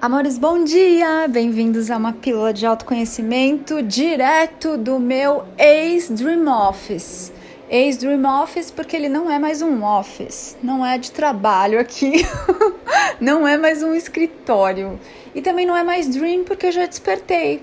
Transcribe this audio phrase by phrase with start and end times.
[0.00, 1.26] Amores, bom dia!
[1.26, 7.32] Bem-vindos a uma pílula de autoconhecimento direto do meu ex-Dream Office.
[7.68, 12.24] Ex-Dream Office porque ele não é mais um office, não é de trabalho aqui,
[13.20, 15.00] não é mais um escritório.
[15.34, 17.60] E também não é mais Dream porque eu já despertei.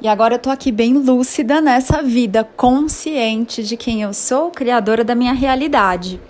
[0.00, 5.02] E agora eu tô aqui bem lúcida nessa vida, consciente de quem eu sou, criadora
[5.02, 6.20] da minha realidade.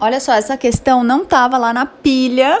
[0.00, 2.56] Olha só, essa questão não estava lá na pilha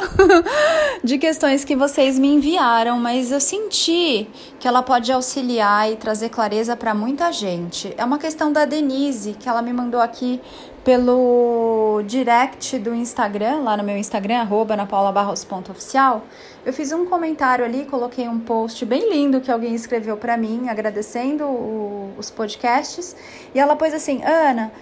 [1.04, 6.30] de questões que vocês me enviaram, mas eu senti que ela pode auxiliar e trazer
[6.30, 7.94] clareza para muita gente.
[7.96, 10.40] É uma questão da Denise, que ela me mandou aqui
[10.84, 16.24] pelo direct do Instagram, lá no meu Instagram, arroba napaulabarros.oficial,
[16.64, 20.68] eu fiz um comentário ali, coloquei um post bem lindo que alguém escreveu para mim,
[20.68, 23.14] agradecendo o, os podcasts,
[23.54, 24.72] e ela pôs assim, Ana,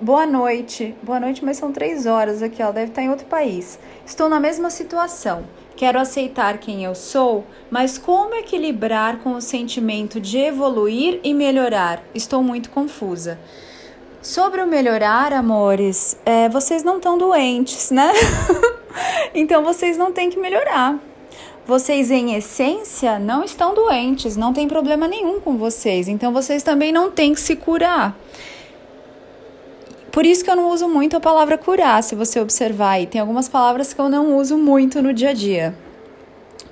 [0.00, 3.78] boa noite, boa noite, mas são três horas aqui, ela deve estar em outro país.
[4.06, 5.44] Estou na mesma situação,
[5.76, 12.02] quero aceitar quem eu sou, mas como equilibrar com o sentimento de evoluir e melhorar?
[12.14, 13.38] Estou muito confusa.
[14.22, 18.10] Sobre o melhorar, amores, é, vocês não estão doentes, né?
[19.34, 20.98] então vocês não têm que melhorar.
[21.66, 26.08] Vocês, em essência, não estão doentes, não tem problema nenhum com vocês.
[26.08, 28.16] Então vocês também não têm que se curar.
[30.18, 33.06] Por isso que eu não uso muito a palavra curar, se você observar aí.
[33.06, 35.76] Tem algumas palavras que eu não uso muito no dia a dia.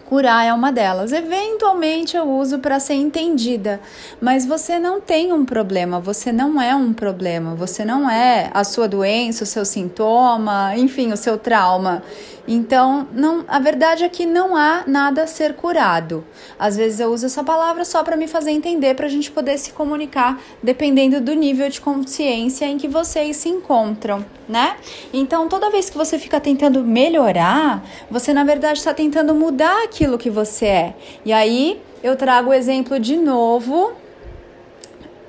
[0.05, 1.13] Curar é uma delas.
[1.13, 3.81] Eventualmente eu uso para ser entendida,
[4.21, 8.65] mas você não tem um problema, você não é um problema, você não é a
[8.65, 12.03] sua doença, o seu sintoma, enfim, o seu trauma.
[12.49, 16.25] Então, não, a verdade é que não há nada a ser curado.
[16.59, 19.59] Às vezes eu uso essa palavra só para me fazer entender, para a gente poder
[19.59, 24.77] se comunicar, dependendo do nível de consciência em que vocês se encontram, né?
[25.13, 30.19] Então, toda vez que você fica tentando melhorar, você na verdade está tentando mudar aquilo
[30.19, 30.95] que você é.
[31.25, 33.93] E aí eu trago o exemplo de novo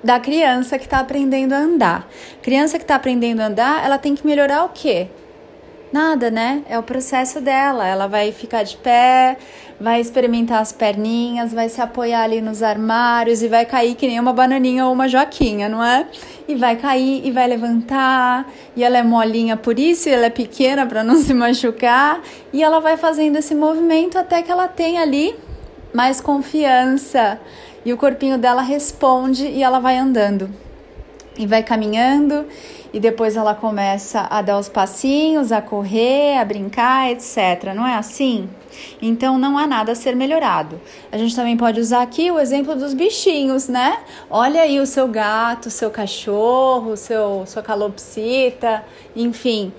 [0.03, 2.09] da criança que está aprendendo a andar.
[2.41, 5.07] Criança que está aprendendo a andar, ela tem que melhorar o quê?
[5.91, 6.63] Nada, né?
[6.69, 7.87] É o processo dela.
[7.87, 9.37] Ela vai ficar de pé,
[9.79, 14.19] vai experimentar as perninhas, vai se apoiar ali nos armários e vai cair que nem
[14.19, 16.05] uma bananinha ou uma joaquinha, não é?
[16.47, 18.51] E vai cair e vai levantar.
[18.75, 22.21] E ela é molinha por isso, e ela é pequena para não se machucar.
[22.51, 25.35] E ela vai fazendo esse movimento até que ela tenha ali
[25.93, 27.39] mais confiança.
[27.85, 30.66] E o corpinho dela responde e ela vai andando.
[31.37, 32.45] E vai caminhando
[32.93, 37.73] e depois ela começa a dar os passinhos, a correr, a brincar, etc.
[37.75, 38.49] Não é assim?
[39.01, 40.79] Então não há nada a ser melhorado.
[41.11, 43.99] A gente também pode usar aqui o exemplo dos bichinhos, né?
[44.29, 48.83] Olha aí o seu gato, o seu cachorro, o seu sua calopsita,
[49.15, 49.71] enfim,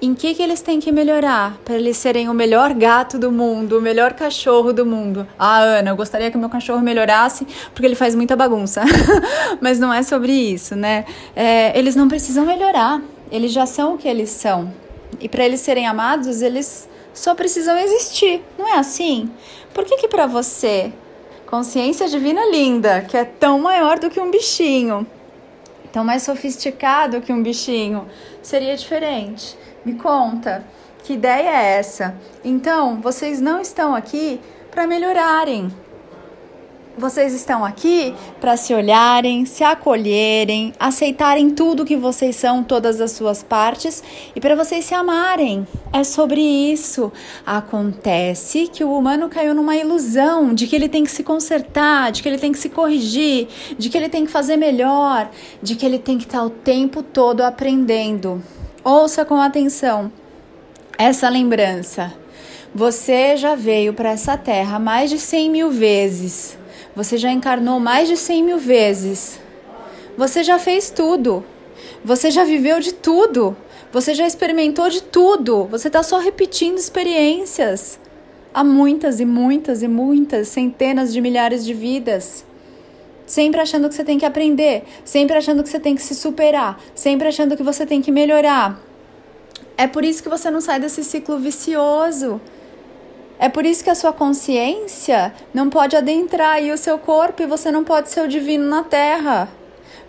[0.00, 3.78] em que, que eles têm que melhorar para eles serem o melhor gato do mundo,
[3.78, 5.26] o melhor cachorro do mundo.
[5.38, 8.82] Ah, Ana, eu gostaria que meu cachorro melhorasse porque ele faz muita bagunça.
[9.60, 11.06] Mas não é sobre isso, né?
[11.34, 14.72] É, eles não precisam melhorar, eles já são o que eles são.
[15.18, 19.30] E para eles serem amados, eles só precisam existir, não é assim?
[19.72, 20.92] Por que que para você,
[21.46, 25.06] consciência divina linda, que é tão maior do que um bichinho,
[25.96, 28.06] tão mais sofisticado que um bichinho,
[28.42, 29.56] seria diferente?
[29.82, 30.62] Me conta,
[31.02, 32.14] que ideia é essa?
[32.44, 34.38] Então, vocês não estão aqui
[34.70, 35.74] para melhorarem.
[36.98, 43.10] Vocês estão aqui para se olharem, se acolherem, aceitarem tudo que vocês são, todas as
[43.12, 44.02] suas partes
[44.34, 45.66] e para vocês se amarem.
[45.92, 47.12] É sobre isso.
[47.44, 52.22] Acontece que o humano caiu numa ilusão de que ele tem que se consertar, de
[52.22, 53.46] que ele tem que se corrigir,
[53.76, 55.28] de que ele tem que fazer melhor,
[55.62, 58.42] de que ele tem que estar o tempo todo aprendendo.
[58.82, 60.10] Ouça com atenção
[60.96, 62.14] essa lembrança.
[62.74, 66.58] Você já veio para essa terra mais de 100 mil vezes.
[66.96, 69.38] Você já encarnou mais de 100 mil vezes.
[70.16, 71.44] Você já fez tudo.
[72.02, 73.54] Você já viveu de tudo.
[73.92, 75.64] Você já experimentou de tudo.
[75.66, 78.00] Você está só repetindo experiências.
[78.54, 82.46] Há muitas e muitas e muitas centenas de milhares de vidas
[83.26, 86.80] sempre achando que você tem que aprender, sempre achando que você tem que se superar,
[86.94, 88.80] sempre achando que você tem que melhorar.
[89.76, 92.40] É por isso que você não sai desse ciclo vicioso.
[93.38, 97.46] É por isso que a sua consciência não pode adentrar aí o seu corpo e
[97.46, 99.48] você não pode ser o divino na terra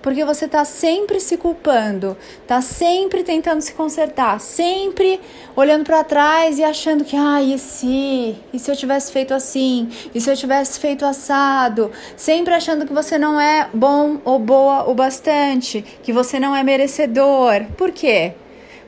[0.07, 5.19] porque você está sempre se culpando, está sempre tentando se consertar, sempre
[5.53, 8.37] olhando para trás e achando que, ah, e se?
[8.53, 9.89] E se eu tivesse feito assim?
[10.15, 11.91] E se eu tivesse feito assado?
[12.15, 16.63] Sempre achando que você não é bom ou boa o bastante, que você não é
[16.63, 17.65] merecedor.
[17.77, 18.33] Por quê?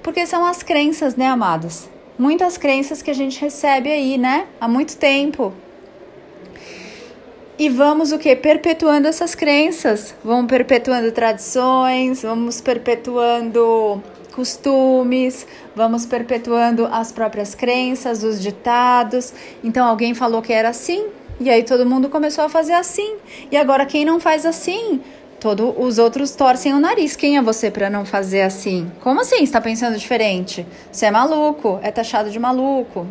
[0.02, 1.90] Porque são as crenças, né, amados?
[2.20, 4.46] Muitas crenças que a gente recebe aí, né?
[4.60, 5.54] Há muito tempo.
[7.58, 8.36] E vamos o que?
[8.36, 10.14] Perpetuando essas crenças.
[10.22, 19.34] Vamos perpetuando tradições, vamos perpetuando costumes, vamos perpetuando as próprias crenças, os ditados.
[19.64, 21.08] Então alguém falou que era assim,
[21.40, 23.16] e aí todo mundo começou a fazer assim.
[23.50, 25.00] E agora quem não faz assim,
[25.40, 27.16] todos os outros torcem o nariz.
[27.16, 28.92] Quem é você para não fazer assim?
[29.02, 29.44] Como assim?
[29.44, 30.66] Está pensando diferente?
[30.92, 33.08] Você é maluco, é taxado de maluco,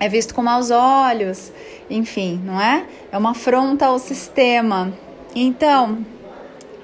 [0.00, 1.52] é visto com maus olhos,
[1.88, 2.86] enfim, não é?
[3.12, 4.92] É uma afronta ao sistema.
[5.34, 5.98] Então,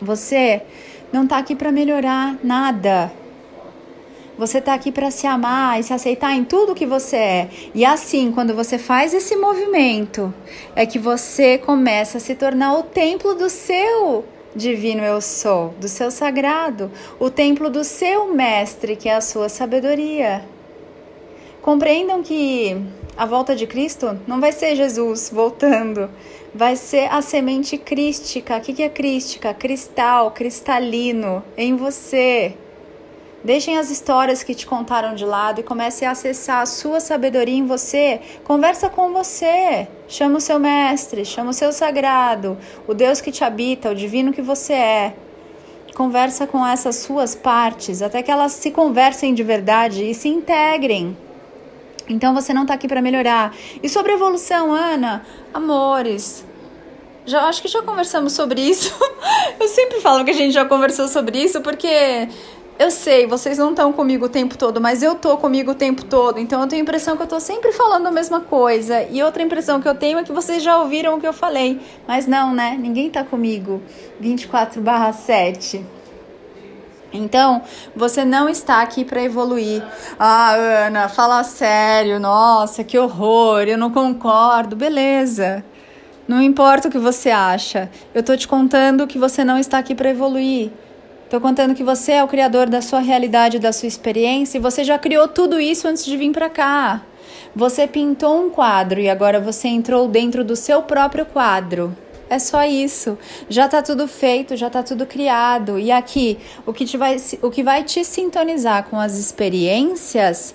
[0.00, 0.62] você
[1.12, 3.12] não está aqui para melhorar nada.
[4.38, 7.50] Você está aqui para se amar e se aceitar em tudo que você é.
[7.74, 10.32] E assim, quando você faz esse movimento,
[10.74, 15.88] é que você começa a se tornar o templo do seu divino eu sou, do
[15.88, 20.44] seu sagrado, o templo do seu mestre, que é a sua sabedoria.
[21.60, 22.76] Compreendam que
[23.16, 26.10] a volta de Cristo não vai ser Jesus voltando,
[26.54, 28.56] vai ser a semente crística.
[28.56, 29.54] O que é crística?
[29.54, 32.54] Cristal, cristalino em você.
[33.44, 37.56] Deixem as histórias que te contaram de lado e comece a acessar a sua sabedoria
[37.56, 38.20] em você.
[38.44, 39.88] Conversa com você.
[40.06, 42.56] Chama o seu mestre, chama o seu sagrado,
[42.86, 45.16] o Deus que te habita, o divino que você é.
[45.94, 51.16] Conversa com essas suas partes até que elas se conversem de verdade e se integrem.
[52.08, 53.54] Então você não está aqui para melhorar.
[53.82, 56.44] E sobre evolução, Ana, amores,
[57.26, 58.94] já acho que já conversamos sobre isso.
[59.58, 62.28] Eu sempre falo que a gente já conversou sobre isso porque
[62.78, 66.04] eu sei, vocês não estão comigo o tempo todo, mas eu tô comigo o tempo
[66.04, 66.38] todo.
[66.38, 69.02] Então eu tenho a impressão que eu tô sempre falando a mesma coisa.
[69.04, 71.80] E outra impressão que eu tenho é que vocês já ouviram o que eu falei.
[72.08, 72.76] Mas não, né?
[72.78, 73.82] Ninguém tá comigo
[74.20, 75.84] 24/7.
[77.12, 77.62] Então,
[77.94, 79.82] você não está aqui para evoluir.
[80.18, 80.54] Ah,
[80.86, 82.18] Ana, fala sério.
[82.18, 83.64] Nossa, que horror.
[83.68, 84.74] Eu não concordo.
[84.74, 85.62] Beleza.
[86.26, 87.90] Não importa o que você acha.
[88.14, 90.70] Eu tô te contando que você não está aqui para evoluir.
[91.32, 94.84] Estou contando que você é o criador da sua realidade, da sua experiência, e você
[94.84, 97.00] já criou tudo isso antes de vir para cá.
[97.56, 101.96] Você pintou um quadro e agora você entrou dentro do seu próprio quadro.
[102.28, 103.16] É só isso.
[103.48, 105.78] Já está tudo feito, já está tudo criado.
[105.78, 110.54] E aqui, o que, te vai, o que vai te sintonizar com as experiências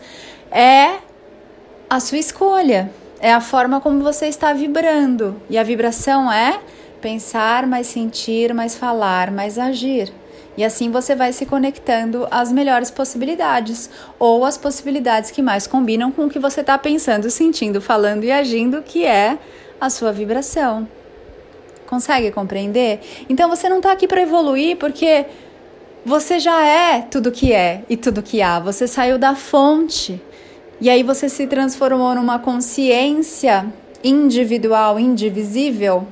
[0.52, 1.00] é
[1.90, 2.92] a sua escolha.
[3.20, 5.42] É a forma como você está vibrando.
[5.50, 6.60] E a vibração é
[7.02, 10.14] pensar, mais sentir, mais falar, mais agir.
[10.58, 16.12] E assim você vai se conectando às melhores possibilidades, ou às possibilidades que mais combinam
[16.12, 19.38] com o que você está pensando, sentindo, falando e agindo, que é
[19.80, 20.88] a sua vibração.
[21.86, 23.00] Consegue compreender?
[23.30, 25.26] Então você não está aqui para evoluir porque
[26.04, 28.60] você já é tudo que é e tudo que há.
[28.60, 30.22] Você saiu da fonte.
[30.82, 33.66] E aí você se transformou numa consciência
[34.04, 36.08] individual, indivisível,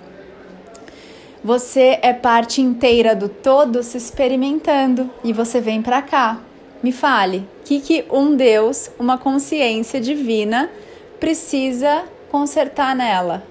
[1.46, 6.42] você é parte inteira do todo se experimentando e você vem para cá.
[6.82, 10.72] Me fale, o que, que um Deus, uma consciência divina,
[11.20, 13.44] precisa consertar nela?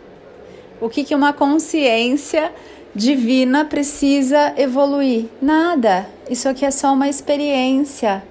[0.81, 2.52] O que, que uma consciência
[2.93, 5.26] divina precisa evoluir?
[5.41, 6.08] Nada.
[6.29, 8.25] Isso aqui é só uma experiência.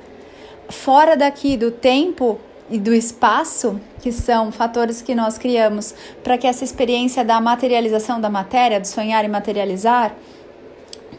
[0.67, 2.37] Fora daqui do tempo,
[2.69, 5.93] e do espaço, que são fatores que nós criamos
[6.23, 10.15] para que essa experiência da materialização da matéria, do sonhar e materializar,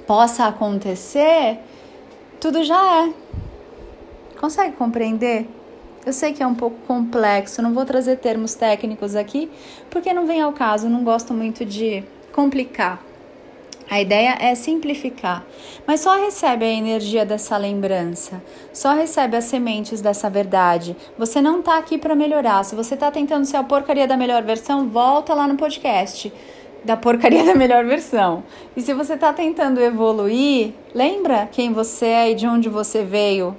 [0.07, 1.59] possa acontecer,
[2.41, 3.13] tudo já é.
[4.39, 5.49] Consegue compreender?
[6.05, 9.51] Eu sei que é um pouco complexo, não vou trazer termos técnicos aqui,
[9.89, 13.03] porque não vem ao caso, não gosto muito de complicar.
[13.91, 15.45] A ideia é simplificar,
[15.87, 20.97] mas só recebe a energia dessa lembrança, só recebe as sementes dessa verdade.
[21.19, 22.65] Você não está aqui para melhorar.
[22.65, 26.33] Se você está tentando ser a porcaria da melhor versão, volta lá no podcast
[26.83, 28.45] da porcaria da melhor versão.
[28.77, 33.57] E se você está tentando evoluir, lembra quem você é e de onde você veio?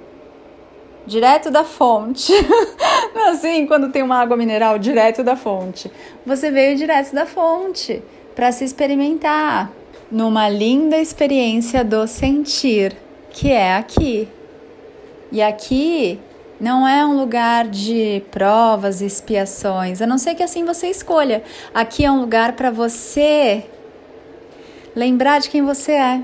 [1.06, 2.32] Direto da fonte.
[3.28, 5.90] assim, quando tem uma água mineral direto da fonte.
[6.24, 8.02] Você veio direto da fonte
[8.34, 9.72] para se experimentar
[10.10, 12.96] numa linda experiência do sentir,
[13.30, 14.28] que é aqui.
[15.32, 16.20] E aqui
[16.60, 21.42] não é um lugar de provas e expiações, a não ser que assim você escolha.
[21.74, 23.64] Aqui é um lugar para você
[24.94, 26.22] lembrar de quem você é.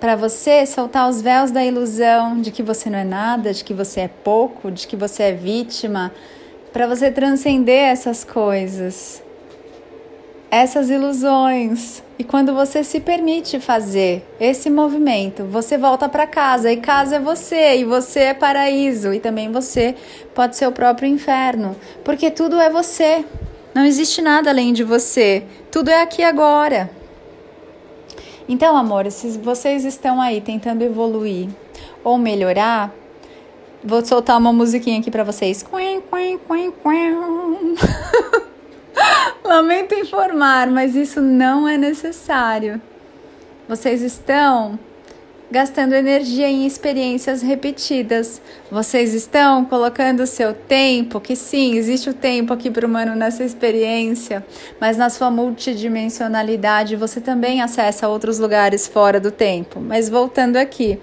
[0.00, 3.74] Para você soltar os véus da ilusão de que você não é nada, de que
[3.74, 6.12] você é pouco, de que você é vítima,
[6.72, 9.22] para você transcender essas coisas
[10.50, 12.02] essas ilusões.
[12.18, 17.20] E quando você se permite fazer esse movimento, você volta para casa e casa é
[17.20, 19.94] você, e você é paraíso, e também você
[20.34, 23.24] pode ser o próprio inferno, porque tudo é você.
[23.74, 25.44] Não existe nada além de você.
[25.70, 26.90] Tudo é aqui agora.
[28.48, 31.48] Então, amores, se vocês estão aí tentando evoluir
[32.02, 32.92] ou melhorar,
[33.84, 35.62] vou soltar uma musiquinha aqui para vocês.
[39.48, 42.78] Lamento informar, mas isso não é necessário.
[43.66, 44.78] Vocês estão
[45.50, 48.42] gastando energia em experiências repetidas.
[48.70, 53.14] Vocês estão colocando o seu tempo, que sim, existe o tempo aqui para o humano
[53.14, 54.44] nessa experiência,
[54.78, 59.80] mas na sua multidimensionalidade você também acessa outros lugares fora do tempo.
[59.80, 61.00] Mas voltando aqui,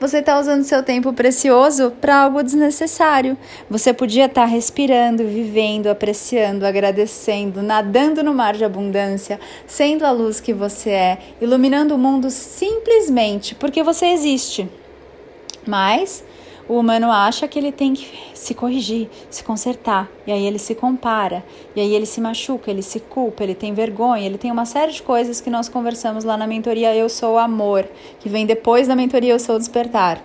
[0.00, 3.36] você está usando seu tempo precioso para algo desnecessário.
[3.68, 10.10] Você podia estar tá respirando, vivendo, apreciando, agradecendo, nadando no mar de abundância, sendo a
[10.10, 14.68] luz que você é, iluminando o mundo simplesmente porque você existe.
[15.66, 16.22] Mas
[16.68, 20.74] o humano acha que ele tem que se corrigir, se consertar, e aí ele se
[20.74, 21.44] compara,
[21.74, 24.92] e aí ele se machuca, ele se culpa, ele tem vergonha, ele tem uma série
[24.92, 27.86] de coisas que nós conversamos lá na mentoria Eu Sou Amor,
[28.20, 30.22] que vem depois da mentoria Eu Sou Despertar.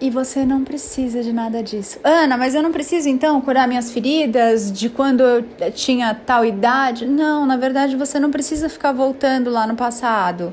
[0.00, 2.00] E você não precisa de nada disso.
[2.02, 7.06] Ana, mas eu não preciso então curar minhas feridas de quando eu tinha tal idade?
[7.06, 10.52] Não, na verdade você não precisa ficar voltando lá no passado.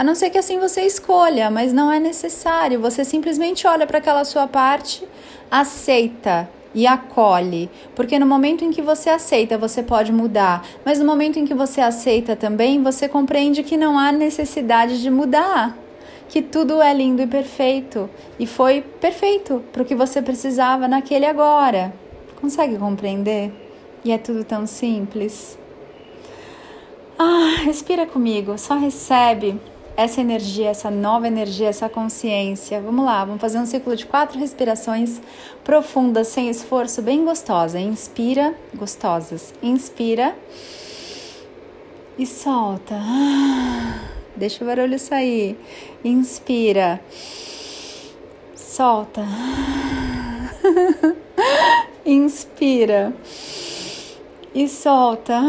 [0.00, 2.80] A não ser que assim você escolha, mas não é necessário.
[2.80, 5.06] Você simplesmente olha para aquela sua parte,
[5.50, 11.04] aceita e acolhe, porque no momento em que você aceita, você pode mudar, mas no
[11.04, 15.76] momento em que você aceita também, você compreende que não há necessidade de mudar,
[16.30, 21.26] que tudo é lindo e perfeito e foi perfeito para o que você precisava naquele
[21.26, 21.92] agora.
[22.40, 23.52] Consegue compreender?
[24.02, 25.58] E é tudo tão simples.
[27.18, 29.60] Ah, respira comigo, só recebe
[30.00, 32.80] essa energia, essa nova energia, essa consciência.
[32.80, 35.20] Vamos lá, vamos fazer um ciclo de quatro respirações
[35.62, 37.78] profundas, sem esforço, bem gostosa.
[37.78, 39.52] Inspira, gostosas.
[39.62, 40.34] Inspira
[42.18, 42.98] e solta.
[44.34, 45.58] Deixa o barulho sair.
[46.02, 46.98] Inspira.
[48.54, 49.22] Solta.
[52.06, 53.12] Inspira.
[54.54, 55.42] E solta.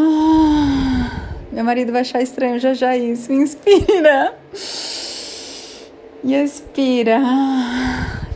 [1.51, 3.34] Meu marido vai achar estranho já já isso.
[3.34, 4.34] Inspira.
[6.24, 7.20] E expira.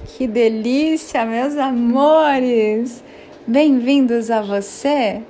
[0.05, 3.01] Que delícia, meus amores.
[3.47, 5.21] Bem-vindos a você.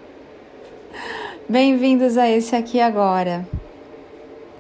[1.48, 3.48] Bem-vindos a esse aqui agora.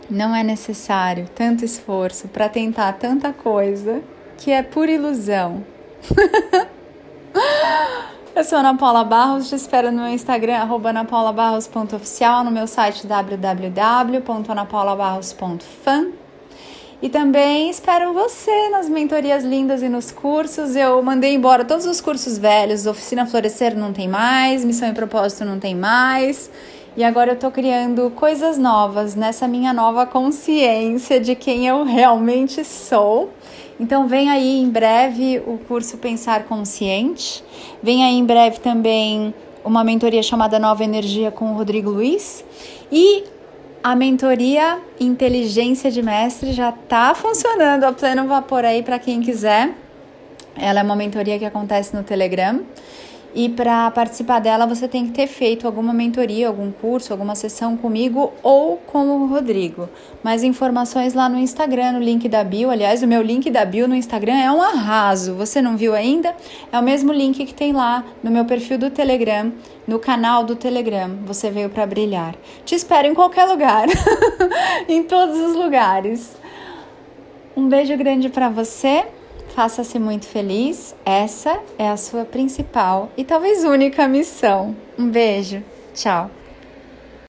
[0.08, 4.03] Não é necessário tanto esforço para tentar tanta coisa
[4.38, 5.65] que é pura ilusão.
[8.36, 16.08] Eu sou Ana Paula Barros, te espero no meu Instagram, anapaulabarros.oficial, no meu site www.anapaulabarros.fan.
[17.01, 20.75] E também espero você nas mentorias lindas e nos cursos.
[20.75, 25.46] Eu mandei embora todos os cursos velhos, Oficina Florescer não tem mais, Missão e Propósito
[25.46, 26.51] não tem mais.
[26.98, 32.65] E agora eu tô criando coisas novas nessa minha nova consciência de quem eu realmente
[32.65, 33.32] sou.
[33.79, 37.44] Então vem aí em breve o curso Pensar Consciente.
[37.84, 42.46] Vem aí em breve também uma mentoria chamada Nova Energia com o Rodrigo Luiz.
[42.91, 43.25] E
[43.84, 49.75] a mentoria Inteligência de Mestre já está funcionando a pleno vapor aí para quem quiser.
[50.55, 52.62] Ela é uma mentoria que acontece no Telegram.
[53.36, 57.75] E para participar dela, você tem que ter feito alguma mentoria, algum curso, alguma sessão
[57.75, 59.89] comigo ou com o Rodrigo.
[60.24, 62.72] Mais informações lá no Instagram, no link da bio.
[62.72, 65.36] Aliás, o meu link da bio no Instagram é um arraso.
[65.36, 66.34] Você não viu ainda?
[66.72, 69.51] É o mesmo link que tem lá no meu perfil do Telegram,
[69.86, 71.18] no canal do Telegram.
[71.25, 72.36] Você veio para brilhar.
[72.63, 73.86] Te espero em qualquer lugar,
[74.88, 76.38] em todos os lugares.
[77.54, 79.06] Um beijo grande para você.
[79.55, 80.93] Faça-se muito feliz.
[81.05, 84.75] Essa é a sua principal e talvez única missão.
[85.00, 85.63] Um beijo.
[85.93, 86.29] Tchau.